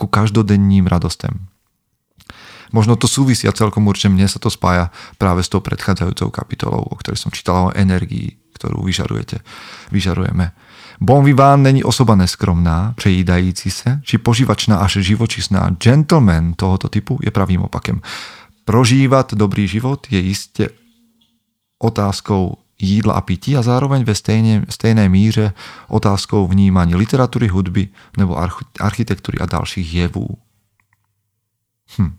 ku 0.00 0.08
každodenním 0.08 0.88
radostem. 0.88 1.52
Možno 2.72 2.96
to 2.96 3.04
súvisí 3.04 3.44
a 3.44 3.52
celkom 3.52 3.84
určite 3.84 4.08
mne 4.08 4.24
sa 4.24 4.40
to 4.40 4.48
spája 4.48 4.88
práve 5.20 5.44
s 5.44 5.52
tou 5.52 5.60
predchádzajúcou 5.60 6.32
kapitolou, 6.32 6.88
o 6.88 6.96
ktorej 6.96 7.20
som 7.20 7.28
čítal 7.28 7.68
o 7.68 7.74
energii, 7.76 8.40
ktorú 8.56 8.80
vyžarujete, 8.88 9.44
vyžarujeme. 9.92 10.56
Bon 10.96 11.20
vivant 11.20 11.60
není 11.60 11.84
osoba 11.84 12.16
neskromná, 12.16 12.96
přejídající 12.96 13.70
se, 13.70 14.00
či 14.00 14.18
požívačná 14.18 14.76
až 14.80 15.04
živočisná. 15.04 15.76
Gentleman 15.76 16.56
tohoto 16.56 16.88
typu 16.88 17.20
je 17.20 17.28
pravým 17.28 17.68
opakem. 17.68 18.00
Prožívať 18.64 19.34
dobrý 19.34 19.68
život 19.68 20.06
je 20.08 20.20
iste 20.22 20.68
otázkou 21.82 22.62
jídla 22.82 23.14
a 23.14 23.22
pití 23.22 23.54
a 23.54 23.62
zároveň 23.62 24.02
ve 24.02 24.14
stejne, 24.14 24.66
stejnej 24.66 25.08
míře 25.08 25.54
otázkou 25.88 26.46
vnímania 26.50 26.98
literatúry, 26.98 27.46
hudby 27.46 27.88
nebo 28.18 28.38
architektúry 28.80 29.38
a 29.38 29.46
ďalších 29.46 29.94
jevů. 29.94 30.28
Hm. 31.98 32.18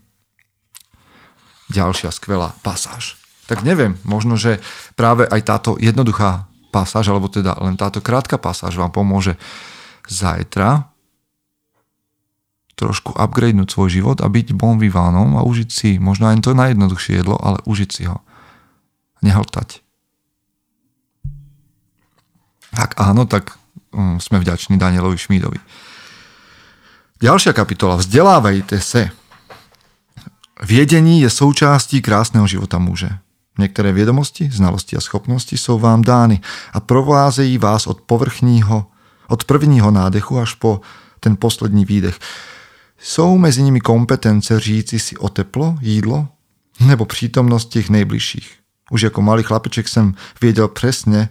Ďalšia 1.72 2.10
skvelá 2.12 2.56
pasáž. 2.62 3.16
Tak 3.44 3.60
neviem, 3.60 4.00
možno, 4.08 4.40
že 4.40 4.60
práve 4.96 5.28
aj 5.28 5.40
táto 5.44 5.70
jednoduchá 5.76 6.48
pasáž, 6.72 7.12
alebo 7.12 7.28
teda 7.28 7.60
len 7.60 7.76
táto 7.76 8.00
krátka 8.00 8.40
pasáž 8.40 8.80
vám 8.80 8.88
pomôže 8.88 9.36
zajtra 10.08 10.88
trošku 12.74 13.14
upgradenúť 13.14 13.70
svoj 13.70 13.88
život 14.00 14.18
a 14.20 14.26
byť 14.26 14.56
bon 14.56 14.80
vivánom 14.80 15.38
a 15.38 15.46
užiť 15.46 15.68
si 15.70 15.90
možno 16.02 16.26
aj 16.26 16.42
to 16.42 16.58
najjednoduchšie 16.58 17.22
jedlo, 17.22 17.38
ale 17.38 17.62
užiť 17.62 17.90
si 17.90 18.02
ho. 18.10 18.18
Nehltať. 19.24 19.80
Ak 22.76 23.00
áno, 23.00 23.24
tak 23.24 23.56
um, 23.94 24.20
sme 24.20 24.42
vďační 24.42 24.76
Danielovi 24.76 25.16
Šmídovi. 25.16 25.56
Ďalšia 27.22 27.56
kapitola. 27.56 27.96
Vzdelávajte 27.96 28.76
se. 28.80 29.08
Viedení 30.60 31.20
je 31.24 31.30
součástí 31.30 32.02
krásného 32.02 32.46
života 32.46 32.78
muže. 32.78 33.08
Některé 33.58 33.92
vědomosti, 33.92 34.50
znalosti 34.50 34.96
a 34.96 35.00
schopnosti 35.00 35.56
jsou 35.58 35.78
vám 35.78 36.02
dány 36.02 36.40
a 36.72 36.80
provázejí 36.80 37.58
vás 37.58 37.86
od 37.86 38.00
povrchního, 38.00 38.86
od 39.28 39.44
prvního 39.44 39.90
nádechu 39.90 40.38
až 40.38 40.54
po 40.54 40.80
ten 41.20 41.36
poslední 41.36 41.84
výdech. 41.84 42.18
Jsou 42.98 43.38
mezi 43.38 43.62
nimi 43.62 43.80
kompetence 43.80 44.60
říci 44.60 44.98
si 44.98 45.16
o 45.16 45.28
teplo, 45.28 45.78
jídlo 45.80 46.28
nebo 46.80 47.04
přítomnost 47.04 47.68
těch 47.68 47.90
nejbližších. 47.90 48.63
Už 48.90 49.02
jako 49.02 49.22
malý 49.22 49.42
chlapeček 49.42 49.88
jsem 49.88 50.14
věděl 50.40 50.68
přesně, 50.68 51.28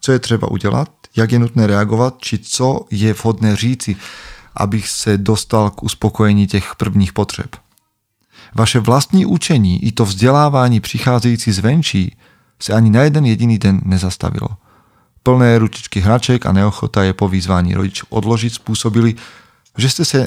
co 0.00 0.12
je 0.12 0.18
třeba 0.18 0.50
udělat, 0.50 0.88
jak 1.16 1.32
je 1.32 1.38
nutné 1.38 1.66
reagovat, 1.66 2.14
či 2.18 2.38
co 2.38 2.86
je 2.90 3.12
vhodné 3.12 3.56
říci, 3.56 3.96
abych 4.56 4.88
se 4.88 5.18
dostal 5.18 5.70
k 5.70 5.82
uspokojení 5.82 6.46
těch 6.46 6.74
prvních 6.76 7.12
potřeb. 7.12 7.56
Vaše 8.54 8.80
vlastní 8.80 9.26
učení 9.26 9.84
i 9.84 9.92
to 9.92 10.04
vzdelávání 10.04 10.80
přicházející 10.80 11.52
zvenčí 11.52 12.16
se 12.62 12.72
ani 12.72 12.90
na 12.90 13.02
jeden 13.02 13.24
jediný 13.26 13.58
den 13.58 13.80
nezastavilo. 13.84 14.48
Plné 15.22 15.58
ručičky 15.58 16.00
hraček 16.00 16.46
a 16.46 16.52
neochota 16.52 17.04
je 17.04 17.12
po 17.12 17.28
výzvání 17.28 17.74
rodičů 17.74 18.06
odložiť 18.08 18.62
spôsobili, 18.62 19.18
že 19.76 19.90
ste 19.90 20.04
se 20.04 20.20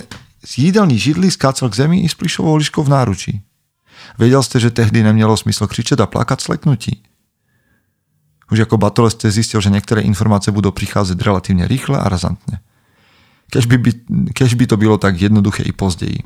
z 0.46 0.58
jídelní 0.58 1.00
židli 1.00 1.32
skácal 1.32 1.70
k 1.70 1.76
zemi 1.76 2.04
i 2.04 2.10
s 2.10 2.14
plišovou 2.14 2.56
liškou 2.56 2.84
v 2.84 2.90
náručí. 2.90 3.42
Vedel 4.18 4.44
ste, 4.44 4.60
že 4.60 4.72
tehdy 4.72 5.04
nemělo 5.04 5.38
smysl 5.38 5.68
křičet 5.68 6.00
a 6.00 6.06
plakať 6.06 6.42
sleknutí. 6.42 7.04
Už 8.50 8.66
ako 8.66 8.82
batole 8.82 9.14
ste 9.14 9.30
zistil, 9.30 9.62
že 9.62 9.70
niektoré 9.70 10.02
informácie 10.02 10.50
budú 10.50 10.74
prichádzať 10.74 11.18
relatívne 11.22 11.70
rýchle 11.70 12.02
a 12.02 12.10
razantne. 12.10 12.66
Kež 13.54 13.66
by, 13.70 13.78
by, 13.78 13.92
kež 14.34 14.54
by 14.58 14.66
to 14.66 14.78
bylo 14.78 14.98
tak 14.98 15.22
jednoduché 15.22 15.64
i 15.64 15.74
později. 15.74 16.26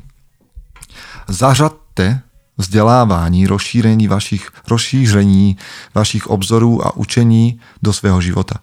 Zařadte 1.28 2.20
vzdelávání, 2.56 3.46
rozšírení 3.46 4.08
vašich, 4.08 4.50
rozšíření 4.68 5.56
vašich 5.94 6.26
obzorů 6.26 6.86
a 6.86 6.96
učení 6.96 7.60
do 7.82 7.92
svého 7.92 8.20
života. 8.20 8.60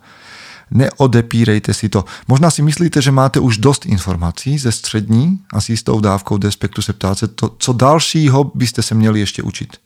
Neodepírejte 0.71 1.73
si 1.73 1.89
to. 1.89 2.05
Možná 2.27 2.51
si 2.51 2.61
myslíte, 2.61 3.01
že 3.01 3.11
máte 3.11 3.39
už 3.39 3.57
dost 3.57 3.85
informací 3.85 4.57
ze 4.57 4.71
střední 4.71 5.39
a 5.53 5.61
s 5.61 5.69
jistou 5.69 5.99
dávkou 5.99 6.37
despektu 6.37 6.81
se 6.81 6.93
ptáte, 6.93 7.27
to, 7.27 7.55
co 7.59 7.73
dalšího 7.73 8.51
byste 8.55 8.81
se 8.81 8.95
měli 8.95 9.19
ještě 9.19 9.43
učit. 9.43 9.77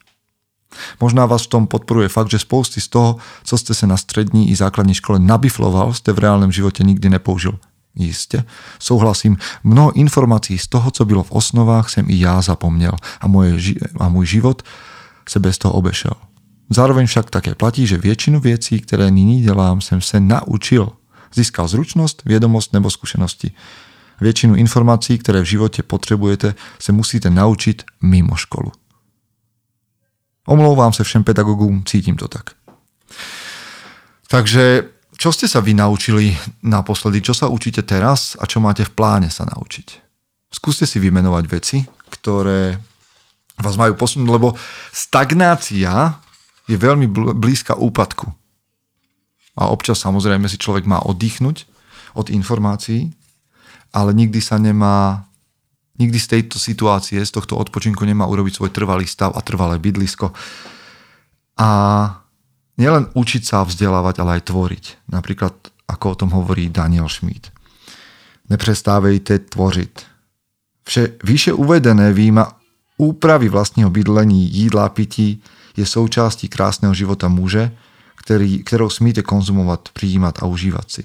Možná 1.02 1.26
vás 1.26 1.44
v 1.44 1.48
tom 1.48 1.68
podporuje 1.68 2.10
fakt, 2.10 2.30
že 2.30 2.40
spousty 2.40 2.82
z 2.82 2.88
toho, 2.88 3.18
co 3.44 3.56
ste 3.58 3.74
sa 3.74 3.88
na 3.88 3.98
strední 3.98 4.52
i 4.52 4.56
základní 4.56 4.94
škole 4.94 5.20
nabifloval, 5.20 5.96
ste 5.96 6.12
v 6.12 6.20
reálnom 6.20 6.52
živote 6.52 6.84
nikdy 6.84 7.10
nepoužil. 7.10 7.56
Jistě, 7.96 8.44
souhlasím, 8.80 9.38
mnoho 9.64 9.96
informací 9.96 10.58
z 10.58 10.68
toho, 10.68 10.92
co 10.92 11.06
bylo 11.06 11.24
v 11.24 11.32
osnovách, 11.32 11.90
jsem 11.90 12.06
i 12.10 12.20
já 12.20 12.42
zapomněl 12.42 12.92
a, 13.22 13.28
moje, 13.28 13.56
a 14.00 14.10
můj 14.10 14.26
život 14.26 14.64
se 15.30 15.40
bez 15.40 15.58
toho 15.58 15.74
obešel. 15.74 16.12
Zároveň 16.70 17.08
však 17.08 17.30
také 17.30 17.56
platí, 17.56 17.88
že 17.88 17.98
většinu 17.98 18.40
věcí, 18.40 18.82
které 18.82 19.12
nyní 19.12 19.42
dělám, 19.42 19.82
jsem 19.82 20.02
se 20.02 20.20
naučil. 20.20 20.92
Získal 21.34 21.68
zručnost, 21.68 22.22
vědomost 22.26 22.74
nebo 22.74 22.90
zkušenosti. 22.90 23.52
Většinu 24.22 24.56
informací, 24.56 25.18
které 25.18 25.42
v 25.42 25.46
životě 25.46 25.84
potřebujete, 25.84 26.56
se 26.80 26.92
musíte 26.92 27.30
naučiť 27.30 27.84
mimo 28.02 28.36
školu. 28.36 28.72
Omlouvám 30.46 30.94
sa 30.94 31.04
všem 31.04 31.24
pedagogům, 31.26 31.84
cítim 31.86 32.16
to 32.16 32.28
tak. 32.28 32.54
Takže 34.30 34.94
čo 35.18 35.30
ste 35.34 35.50
sa 35.50 35.58
vy 35.58 35.74
naučili 35.74 36.38
naposledy, 36.62 37.22
čo 37.22 37.34
sa 37.34 37.50
učíte 37.50 37.82
teraz 37.82 38.38
a 38.38 38.46
čo 38.46 38.62
máte 38.62 38.86
v 38.86 38.94
pláne 38.94 39.30
sa 39.34 39.48
naučiť? 39.50 39.88
Skúste 40.54 40.86
si 40.86 41.02
vymenovať 41.02 41.44
veci, 41.50 41.78
ktoré 42.14 42.78
vás 43.58 43.76
majú 43.80 43.98
posunúť, 43.98 44.30
lebo 44.30 44.54
stagnácia 44.94 46.20
je 46.66 46.78
veľmi 46.78 47.08
bl- 47.10 47.34
blízka 47.38 47.78
úpadku. 47.78 48.30
A 49.56 49.72
občas 49.72 50.04
samozrejme 50.04 50.50
si 50.52 50.60
človek 50.60 50.84
má 50.84 51.00
oddychnúť 51.00 51.64
od 52.18 52.28
informácií, 52.28 53.16
ale 53.96 54.12
nikdy 54.12 54.44
sa 54.44 54.60
nemá, 54.60 55.24
nikdy 55.96 56.20
z 56.20 56.28
tejto 56.28 56.60
situácie, 56.60 57.24
z 57.24 57.32
tohto 57.32 57.56
odpočinku 57.56 58.04
nemá 58.04 58.28
urobiť 58.28 58.60
svoj 58.60 58.72
trvalý 58.76 59.08
stav 59.08 59.32
a 59.32 59.40
trvalé 59.40 59.80
bydlisko. 59.80 60.36
A 61.56 61.70
nielen 62.76 63.08
učiť 63.16 63.44
sa 63.48 63.64
vzdelávať, 63.64 64.20
ale 64.20 64.40
aj 64.40 64.52
tvoriť. 64.52 64.86
Napríklad, 65.08 65.56
ako 65.88 66.06
o 66.12 66.20
tom 66.20 66.30
hovorí 66.36 66.68
Daniel 66.68 67.08
Schmidt. 67.08 67.56
Neprestávejte 68.52 69.48
tvoriť. 69.48 69.94
Vše 70.86 71.04
vyše 71.24 71.52
uvedené 71.56 72.14
výjima 72.14 72.46
úpravy 72.98 73.50
vlastního 73.50 73.90
bydlení, 73.90 74.52
jídla, 74.52 74.90
pití 74.90 75.42
je 75.78 75.86
součástí 75.86 76.48
krásného 76.48 76.94
života 76.94 77.28
muže, 77.28 77.72
který, 78.16 78.64
kterou 78.64 78.90
smíte 78.90 79.22
konzumovat, 79.22 79.90
přijímat 79.94 80.44
a 80.44 80.46
užívat 80.46 80.92
si. 80.92 81.04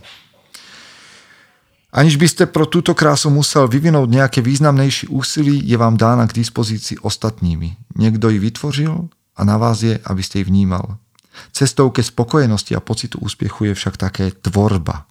Aniž 1.93 2.17
byste 2.17 2.47
pro 2.47 2.67
túto 2.67 2.95
krásu 2.95 3.31
musel 3.31 3.67
vyvinout 3.67 4.07
nejaké 4.07 4.39
významnejší 4.39 5.11
úsilí, 5.11 5.59
je 5.67 5.75
vám 5.75 5.99
dána 5.99 6.27
k 6.31 6.39
dispozícii 6.39 7.03
ostatními. 7.03 7.77
Niekto 7.99 8.31
ji 8.31 8.39
vytvořil 8.39 9.11
a 9.37 9.41
na 9.45 9.59
vás 9.59 9.83
je, 9.83 9.99
aby 9.99 10.23
ste 10.23 10.39
ji 10.39 10.45
vnímal. 10.47 11.03
Cestou 11.51 11.91
ke 11.91 12.03
spokojenosti 12.03 12.79
a 12.79 12.81
pocitu 12.81 13.19
úspiechu 13.19 13.65
je 13.65 13.75
však 13.75 13.97
také 13.99 14.31
tvorba. 14.31 15.11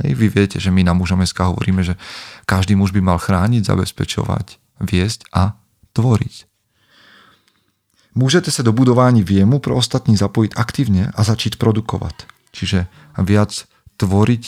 Hej, 0.00 0.16
vy 0.16 0.26
viete, 0.32 0.56
že 0.56 0.72
my 0.72 0.80
na 0.80 0.96
mužom 0.96 1.20
SK 1.20 1.54
hovoríme, 1.54 1.84
že 1.84 1.94
každý 2.48 2.72
muž 2.74 2.90
by 2.90 3.04
mal 3.04 3.18
chrániť, 3.20 3.68
zabezpečovať, 3.68 4.80
viesť 4.80 5.28
a 5.30 5.60
tvoriť. 5.92 6.53
Môžete 8.14 8.54
sa 8.54 8.62
do 8.62 8.70
budování 8.70 9.26
viemu 9.26 9.58
pro 9.58 9.74
ostatní 9.74 10.14
zapojiť 10.14 10.54
aktívne 10.54 11.10
a 11.10 11.20
začít 11.26 11.58
produkovať. 11.58 12.30
Čiže 12.54 12.86
viac 13.18 13.66
tvoriť 13.98 14.44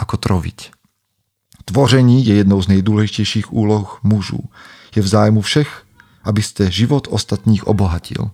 ako 0.00 0.16
troviť. 0.16 0.58
Tvoření 1.64 2.26
je 2.26 2.34
jednou 2.34 2.62
z 2.62 2.68
nejdůležitějších 2.68 3.52
úloh 3.52 4.00
mužů. 4.02 4.40
Je 4.96 5.02
v 5.02 5.06
zájmu 5.06 5.40
všech, 5.40 5.84
abyste 6.24 6.70
život 6.70 7.08
ostatních 7.10 7.66
obohatil. 7.66 8.30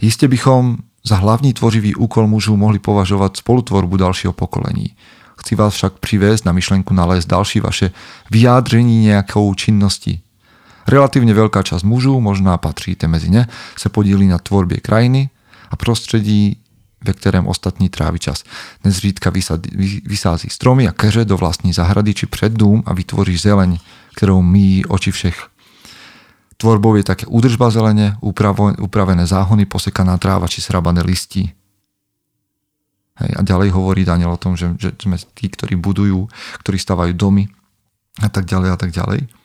Jistě 0.00 0.28
bychom 0.28 0.78
za 1.04 1.16
hlavní 1.16 1.52
tvořivý 1.52 1.94
úkol 1.94 2.26
mužů 2.26 2.56
mohli 2.56 2.78
považovať 2.78 3.36
spolutvorbu 3.36 3.96
dalšího 3.96 4.32
pokolení. 4.32 4.96
Chci 5.40 5.54
vás 5.54 5.74
však 5.74 5.98
přivést 5.98 6.44
na 6.44 6.52
myšlenku 6.52 6.94
nalézt 6.94 7.26
další 7.26 7.60
vaše 7.60 7.90
vyjádření 8.30 9.06
nejakou 9.06 9.54
činnosti. 9.54 10.20
Relatívne 10.88 11.36
veľká 11.36 11.62
časť 11.62 11.84
mužů, 11.84 12.20
možná 12.20 12.56
patříte 12.56 13.08
mezi 13.08 13.30
ne, 13.30 13.48
se 13.76 13.88
podílí 13.88 14.26
na 14.26 14.38
tvorbě 14.38 14.80
krajiny 14.80 15.30
a 15.70 15.76
prostředí 15.76 16.56
ve 17.04 17.12
kterém 17.12 17.46
ostatní 17.46 17.88
tráví 17.88 18.18
čas. 18.18 18.44
Nezřídka 18.84 19.32
vysází 20.04 20.48
stromy 20.50 20.88
a 20.88 20.92
keře 20.92 21.24
do 21.24 21.36
vlastní 21.36 21.72
zahrady 21.72 22.14
či 22.14 22.26
před 22.26 22.52
dům 22.52 22.82
a 22.86 22.92
vytvoří 22.94 23.36
zeleň, 23.36 23.78
kterou 24.16 24.42
míjí 24.42 24.84
oči 24.86 25.10
všech. 25.10 25.48
Tvorbou 26.56 26.94
je 26.94 27.04
také 27.04 27.26
údržba 27.26 27.70
zelene, 27.70 28.20
upravené 28.78 29.26
záhony, 29.26 29.64
posekaná 29.64 30.20
tráva 30.20 30.44
či 30.44 30.60
srabané 30.60 31.00
listí. 31.00 31.48
Hej, 33.16 33.30
a 33.36 33.40
ďalej 33.40 33.72
hovorí 33.72 34.04
Daniel 34.04 34.36
o 34.36 34.40
tom, 34.40 34.60
že, 34.60 34.76
že 34.76 34.92
sme 35.00 35.16
tí, 35.16 35.48
ktorí 35.48 35.80
budujú, 35.80 36.28
ktorí 36.60 36.76
stavajú 36.76 37.16
domy 37.16 37.48
a 38.20 38.28
tak 38.28 38.44
ďalej 38.44 38.68
a 38.72 38.76
tak 38.76 38.92
ďalej. 38.92 39.39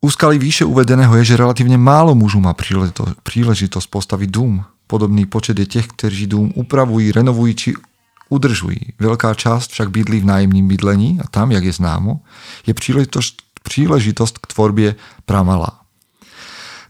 Úskalí 0.00 0.40
výše 0.40 0.64
uvedeného 0.64 1.12
je, 1.20 1.24
že 1.24 1.36
relatívne 1.36 1.76
málo 1.76 2.16
mužů 2.16 2.40
má 2.40 2.56
príležitosť, 2.56 3.20
príležitosť 3.20 3.86
postaviť 3.92 4.28
dům. 4.32 4.64
Podobný 4.88 5.28
počet 5.28 5.60
je 5.60 5.66
těch, 5.68 5.86
kteří 5.92 6.26
dům 6.26 6.52
upravují, 6.56 7.12
renovují 7.12 7.54
či 7.54 7.70
udržují. 8.32 8.96
Veľká 8.96 9.36
časť 9.36 9.76
však 9.76 9.92
bydlí 9.92 10.24
v 10.24 10.30
nájemním 10.30 10.66
bydlení 10.72 11.20
a 11.20 11.28
tam, 11.28 11.52
jak 11.52 11.64
je 11.68 11.76
známo, 11.76 12.24
je 12.64 12.72
príležitosť, 12.72 13.60
príležitosť 13.60 14.34
k 14.40 14.44
tvorbie 14.56 14.90
pramalá. 15.28 15.84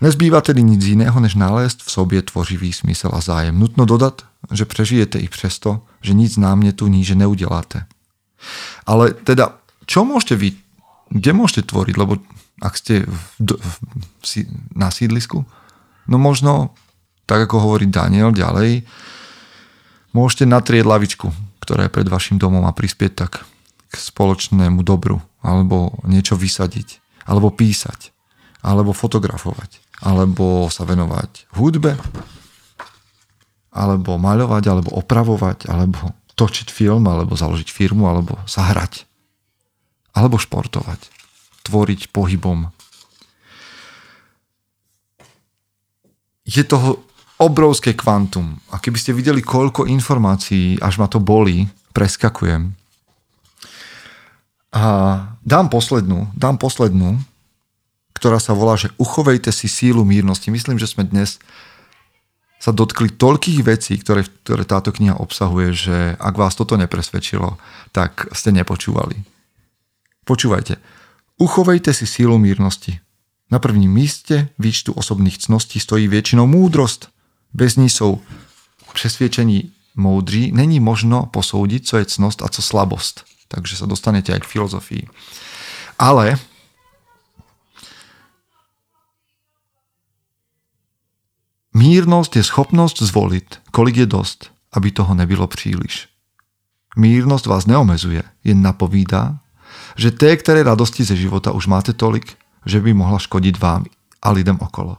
Nezbýva 0.01 0.41
tedy 0.41 0.63
nic 0.63 0.81
jiného, 0.81 1.21
než 1.21 1.35
nalézt 1.35 1.83
v 1.83 1.91
sobě 1.91 2.23
tvořivý 2.23 2.73
smysl 2.73 3.11
a 3.13 3.21
zájem. 3.21 3.59
Nutno 3.59 3.85
dodat, 3.85 4.23
že 4.53 4.65
prežijete 4.65 5.19
i 5.19 5.29
přesto, 5.29 5.83
že 6.01 6.15
nic 6.15 6.37
námětu 6.37 6.87
níže 6.87 7.15
neuděláte. 7.15 7.85
Ale 8.87 9.13
teda, 9.13 9.61
čo 9.85 10.07
môžete 10.07 10.41
vy, 10.41 10.49
kde 11.13 11.31
môžete 11.37 11.69
tvoriť, 11.69 11.95
lebo 12.01 12.17
ak 12.61 12.77
ste 12.77 13.09
v, 13.09 13.25
v, 13.41 13.75
v, 14.21 14.25
na 14.77 14.93
sídlisku, 14.93 15.49
no 16.07 16.17
možno, 16.21 16.77
tak 17.25 17.49
ako 17.49 17.65
hovorí 17.65 17.89
Daniel 17.89 18.37
ďalej, 18.37 18.85
môžete 20.13 20.45
natrieť 20.45 20.85
lavičku, 20.85 21.29
ktorá 21.65 21.89
je 21.89 21.95
pred 21.95 22.07
vašim 22.07 22.37
domom 22.37 22.69
a 22.69 22.77
prispieť 22.77 23.13
tak 23.17 23.33
k 23.91 23.95
spoločnému 23.97 24.85
dobru, 24.85 25.19
alebo 25.41 26.05
niečo 26.05 26.37
vysadiť, 26.37 27.01
alebo 27.25 27.49
písať, 27.49 28.13
alebo 28.61 28.93
fotografovať, 28.93 29.81
alebo 30.05 30.69
sa 30.69 30.85
venovať 30.85 31.49
hudbe, 31.57 31.97
alebo 33.73 34.21
maľovať, 34.21 34.65
alebo 34.69 34.91
opravovať, 35.01 35.71
alebo 35.71 36.13
točiť 36.37 36.69
film, 36.69 37.09
alebo 37.09 37.39
založiť 37.39 37.69
firmu, 37.73 38.05
alebo 38.05 38.37
sa 38.45 38.69
hrať, 38.69 39.09
alebo 40.13 40.37
športovať 40.37 41.20
tvoriť 41.71 42.11
pohybom. 42.11 42.67
Je 46.43 46.67
toho 46.67 47.07
obrovské 47.39 47.95
kvantum. 47.95 48.59
A 48.75 48.83
keby 48.83 48.99
ste 48.99 49.15
videli, 49.15 49.39
koľko 49.39 49.87
informácií, 49.87 50.83
až 50.83 50.99
ma 50.99 51.07
to 51.07 51.23
boli, 51.23 51.71
preskakujem. 51.95 52.75
A 54.75 54.83
dám 55.47 55.71
poslednú, 55.71 56.27
dám 56.35 56.59
poslednú, 56.59 57.23
ktorá 58.19 58.43
sa 58.43 58.53
volá, 58.53 58.75
že 58.75 58.91
uchovejte 58.99 59.55
si 59.55 59.71
sílu 59.71 60.03
mírnosti. 60.03 60.51
Myslím, 60.51 60.77
že 60.77 60.91
sme 60.91 61.07
dnes 61.07 61.39
sa 62.61 62.75
dotkli 62.77 63.09
toľkých 63.15 63.65
vecí, 63.65 63.97
ktoré, 63.97 64.27
ktoré 64.27 64.69
táto 64.69 64.93
kniha 64.93 65.17
obsahuje, 65.17 65.73
že 65.73 65.97
ak 66.21 66.35
vás 66.37 66.53
toto 66.53 66.77
nepresvedčilo, 66.77 67.57
tak 67.97 68.29
ste 68.37 68.53
nepočúvali. 68.53 69.17
Počúvajte. 70.29 71.00
Uchovejte 71.41 71.97
si 71.97 72.05
sílu 72.05 72.37
mírnosti. 72.37 73.01
Na 73.51 73.59
prvním 73.59 73.93
míste 73.93 74.49
výčtu 74.59 74.93
osobných 74.93 75.39
cností 75.39 75.81
stojí 75.81 76.09
většinou 76.09 76.47
múdrost. 76.47 77.09
Bez 77.53 77.77
ní 77.77 77.89
jsou 77.89 78.21
přesvědčení 78.93 79.73
moudří. 79.97 80.53
Není 80.53 80.81
možno 80.81 81.27
posoudit, 81.33 81.89
co 81.89 81.97
je 81.97 82.05
cnost 82.05 82.43
a 82.43 82.49
co 82.49 82.63
slabost. 82.63 83.25
Takže 83.49 83.81
sa 83.81 83.89
dostanete 83.89 84.31
aj 84.31 84.47
k 84.47 84.51
filozofii. 84.53 85.05
Ale 85.99 86.39
mírnosť 91.75 92.37
je 92.37 92.45
schopnosť 92.47 93.03
zvoliť, 93.03 93.49
kolik 93.75 93.97
je 93.97 94.07
dost, 94.07 94.55
aby 94.71 94.95
toho 94.95 95.17
nebylo 95.19 95.51
příliš. 95.51 96.07
Mírnosť 96.95 97.45
vás 97.51 97.67
neomezuje, 97.67 98.23
jen 98.45 98.63
napovídá, 98.63 99.40
že 99.97 100.11
té, 100.11 100.37
které 100.37 100.63
radosti 100.63 101.05
ze 101.05 101.17
života 101.17 101.53
už 101.53 101.67
máte 101.67 101.93
tolik, 101.93 102.37
že 102.67 102.81
by 102.81 102.95
mohla 102.95 103.19
škodiť 103.19 103.61
vám 103.61 103.85
a 104.23 104.31
lidem 104.31 104.59
okolo. 104.61 104.97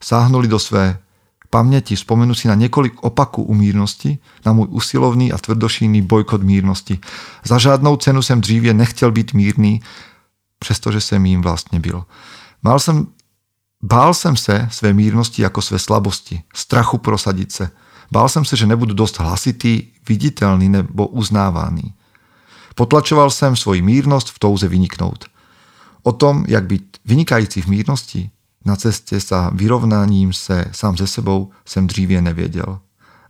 Sáhnuli 0.00 0.48
do 0.48 0.58
své 0.58 0.98
paměti, 1.50 1.96
vzpomenu 1.96 2.34
si 2.34 2.48
na 2.48 2.54
několik 2.54 3.02
opaků 3.02 3.42
u 3.42 3.54
mírnosti, 3.54 4.18
na 4.46 4.52
můj 4.52 4.66
usilovný 4.70 5.32
a 5.32 5.38
tvrdošíný 5.38 6.02
bojkot 6.02 6.42
mírnosti. 6.42 6.98
Za 7.44 7.58
žádnou 7.58 7.96
cenu 7.96 8.22
jsem 8.22 8.40
dříve 8.40 8.74
nechtěl 8.74 9.12
být 9.12 9.34
mírný, 9.34 9.82
přestože 10.58 11.00
jsem 11.00 11.26
jím 11.26 11.42
vlastně 11.42 11.80
byl. 11.80 12.04
Mal 12.62 12.78
jsem, 12.78 13.06
bál 13.82 14.14
jsem 14.14 14.36
se 14.36 14.68
své 14.70 14.92
mírnosti 14.92 15.42
jako 15.42 15.62
své 15.62 15.78
slabosti, 15.78 16.42
strachu 16.54 16.98
prosadit 16.98 17.52
se. 17.52 17.70
Bál 18.12 18.28
jsem 18.28 18.44
se, 18.44 18.56
že 18.56 18.66
nebudu 18.66 18.94
dost 18.94 19.18
hlasitý, 19.18 19.82
viditelný 20.08 20.68
nebo 20.68 21.06
uznávaný. 21.06 21.94
Potlačoval 22.74 23.30
jsem 23.30 23.56
svoji 23.56 23.82
mírnost 23.82 24.30
v 24.30 24.38
touze 24.38 24.68
vyniknout. 24.68 25.24
O 26.02 26.12
tom, 26.12 26.44
jak 26.48 26.64
být 26.66 26.96
vynikající 27.04 27.62
v 27.62 27.66
mírnosti, 27.66 28.30
na 28.64 28.76
cestě 28.76 29.20
sa 29.20 29.50
vyrovnáním 29.56 30.32
se 30.32 30.64
sám 30.72 30.96
ze 30.96 31.06
sebou 31.06 31.50
jsem 31.64 31.86
dříve 31.86 32.20
nevěděl. 32.20 32.78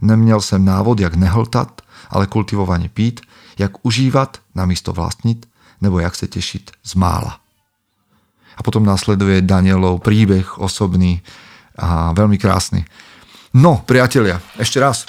Neměl 0.02 0.40
jsem 0.40 0.64
návod, 0.64 1.00
jak 1.00 1.14
nehltat, 1.14 1.82
ale 2.10 2.26
kultivovaně 2.26 2.88
pít, 2.88 3.20
jak 3.58 3.72
užívat 3.82 4.38
namísto 4.54 4.92
vlastnit, 4.92 5.46
nebo 5.80 5.98
jak 5.98 6.14
se 6.14 6.26
těšit 6.26 6.70
z 6.84 6.94
mála. 6.94 7.38
A 8.56 8.62
potom 8.62 8.84
následuje 8.84 9.40
Danielov 9.40 10.02
príbeh 10.04 10.58
osobný 10.58 11.22
a 11.78 12.12
veľmi 12.12 12.36
krásny. 12.36 12.84
No, 13.56 13.80
priatelia, 13.86 14.42
ešte 14.60 14.82
raz. 14.82 15.08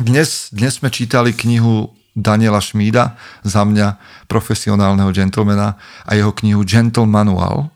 Dnes, 0.00 0.48
dnes 0.54 0.80
sme 0.80 0.88
čítali 0.88 1.36
knihu 1.36 1.92
Daniela 2.18 2.58
Šmída, 2.58 3.14
za 3.46 3.62
mňa 3.62 3.94
profesionálneho 4.26 5.14
gentlemana 5.14 5.78
a 6.02 6.18
jeho 6.18 6.34
knihu 6.34 6.66
Gentle 6.66 7.06
Manual 7.06 7.70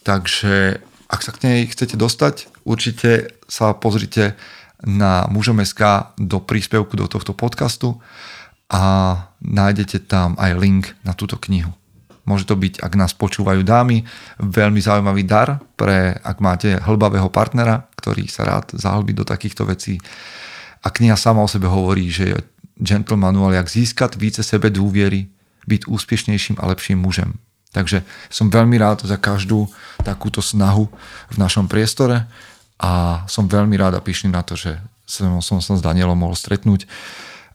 Takže 0.00 0.80
ak 1.10 1.20
sa 1.20 1.30
k 1.34 1.42
nej 1.44 1.58
chcete 1.68 1.98
dostať, 1.98 2.48
určite 2.64 3.36
sa 3.50 3.76
pozrite 3.76 4.38
na 4.80 5.28
mužom.sk 5.28 6.14
do 6.16 6.40
príspevku 6.40 6.96
do 6.96 7.04
tohto 7.04 7.36
podcastu 7.36 8.00
a 8.72 9.14
nájdete 9.44 10.08
tam 10.08 10.38
aj 10.40 10.52
link 10.56 10.84
na 11.04 11.12
túto 11.12 11.36
knihu. 11.36 11.74
Môže 12.24 12.46
to 12.46 12.54
byť, 12.54 12.80
ak 12.80 12.92
nás 12.94 13.12
počúvajú 13.12 13.66
dámy, 13.66 14.06
veľmi 14.38 14.78
zaujímavý 14.78 15.26
dar 15.26 15.58
pre, 15.74 16.14
ak 16.14 16.38
máte 16.38 16.78
hlbavého 16.78 17.26
partnera, 17.28 17.90
ktorý 17.98 18.30
sa 18.30 18.46
rád 18.46 18.70
zahlbí 18.78 19.12
do 19.12 19.26
takýchto 19.26 19.66
vecí. 19.66 19.98
A 20.80 20.88
kniha 20.88 21.18
sama 21.18 21.42
o 21.44 21.50
sebe 21.50 21.66
hovorí, 21.66 22.08
že 22.08 22.24
je 22.30 22.36
gentle 22.80 23.16
manual, 23.16 23.52
jak 23.52 23.68
získať 23.68 24.16
více 24.16 24.42
sebe 24.42 24.72
dôviery, 24.72 25.28
byť 25.68 25.86
úspešnejším 25.86 26.56
a 26.58 26.68
lepším 26.72 26.98
mužem. 26.98 27.36
Takže 27.70 28.02
som 28.26 28.50
veľmi 28.50 28.74
rád 28.80 29.06
za 29.06 29.14
každú 29.14 29.70
takúto 30.02 30.42
snahu 30.42 30.90
v 31.30 31.36
našom 31.38 31.70
priestore 31.70 32.26
a 32.82 33.22
som 33.30 33.46
veľmi 33.46 33.78
rád 33.78 34.00
a 34.00 34.02
pyšný 34.02 34.34
na 34.34 34.42
to, 34.42 34.58
že 34.58 34.74
som, 35.06 35.38
som 35.38 35.62
sa 35.62 35.78
s 35.78 35.84
Danielom 35.84 36.18
mohol 36.18 36.34
stretnúť 36.34 36.90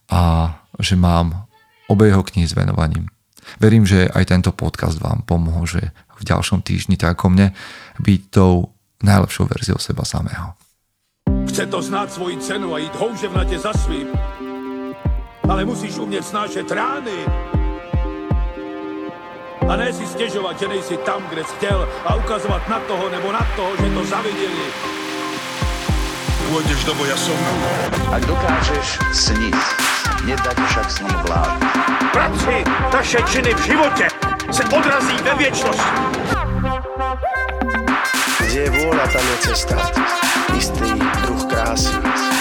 a 0.07 0.53
že 0.79 0.95
mám 0.95 1.49
obe 1.91 2.07
jeho 2.07 2.23
knihy 2.23 2.47
s 2.47 2.55
venovaním. 2.55 3.11
Verím, 3.59 3.83
že 3.83 4.07
aj 4.09 4.31
tento 4.31 4.51
podcast 4.55 4.97
vám 4.97 5.21
pomôže 5.27 5.91
v 6.15 6.21
ďalšom 6.23 6.63
týždni, 6.63 6.95
tak 6.95 7.19
ako 7.19 7.35
mne, 7.35 7.47
byť 7.99 8.21
tou 8.31 8.71
najlepšou 9.03 9.45
verziou 9.51 9.77
seba 9.77 10.07
samého. 10.07 10.55
Chce 11.45 11.67
to 11.67 11.81
znát 11.81 12.11
svoji 12.11 12.37
cenu 12.37 12.73
a 12.73 12.77
jít 12.77 12.95
houževnatě 12.95 13.59
za 13.59 13.73
svým. 13.73 14.07
Ale 15.49 15.65
musíš 15.65 15.97
umět 15.97 16.25
snášet 16.25 16.71
rány. 16.71 17.25
A 19.69 19.75
ne 19.75 19.93
si 19.93 20.07
stěžovat, 20.07 20.59
že 20.59 20.67
nejsi 20.67 20.97
tam, 20.97 21.23
kde 21.29 21.43
jsi 21.43 21.55
chtěl 21.55 21.89
a 22.05 22.15
ukazovat 22.15 22.69
na 22.69 22.79
toho 22.79 23.09
nebo 23.09 23.31
na 23.31 23.47
toho, 23.55 23.71
že 23.77 23.93
to 23.93 24.05
zaviděli. 24.05 24.67
Pôjdeš 26.45 26.85
do 26.85 26.93
boja 26.93 27.17
som. 27.17 27.35
Ak 28.13 28.21
dokážeš 28.29 29.01
sniť, 29.11 29.57
nedať 30.29 30.57
však 30.69 30.87
snom 30.87 31.17
vlád. 31.25 31.57
Práci, 32.13 32.63
taše 32.93 33.19
činy 33.27 33.53
v 33.53 33.61
životě 33.65 34.07
se 34.51 34.63
odrazí 34.63 35.17
ve 35.25 35.33
věčnosti. 35.35 35.95
Kde 38.45 38.59
je 38.61 38.69
vôľa, 38.71 39.05
tam 39.09 39.25
je 39.25 39.37
cesta. 39.51 39.75
Istý 40.55 40.89
druh 41.25 41.43
krásy. 41.49 42.34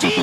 DJ. 0.00 0.20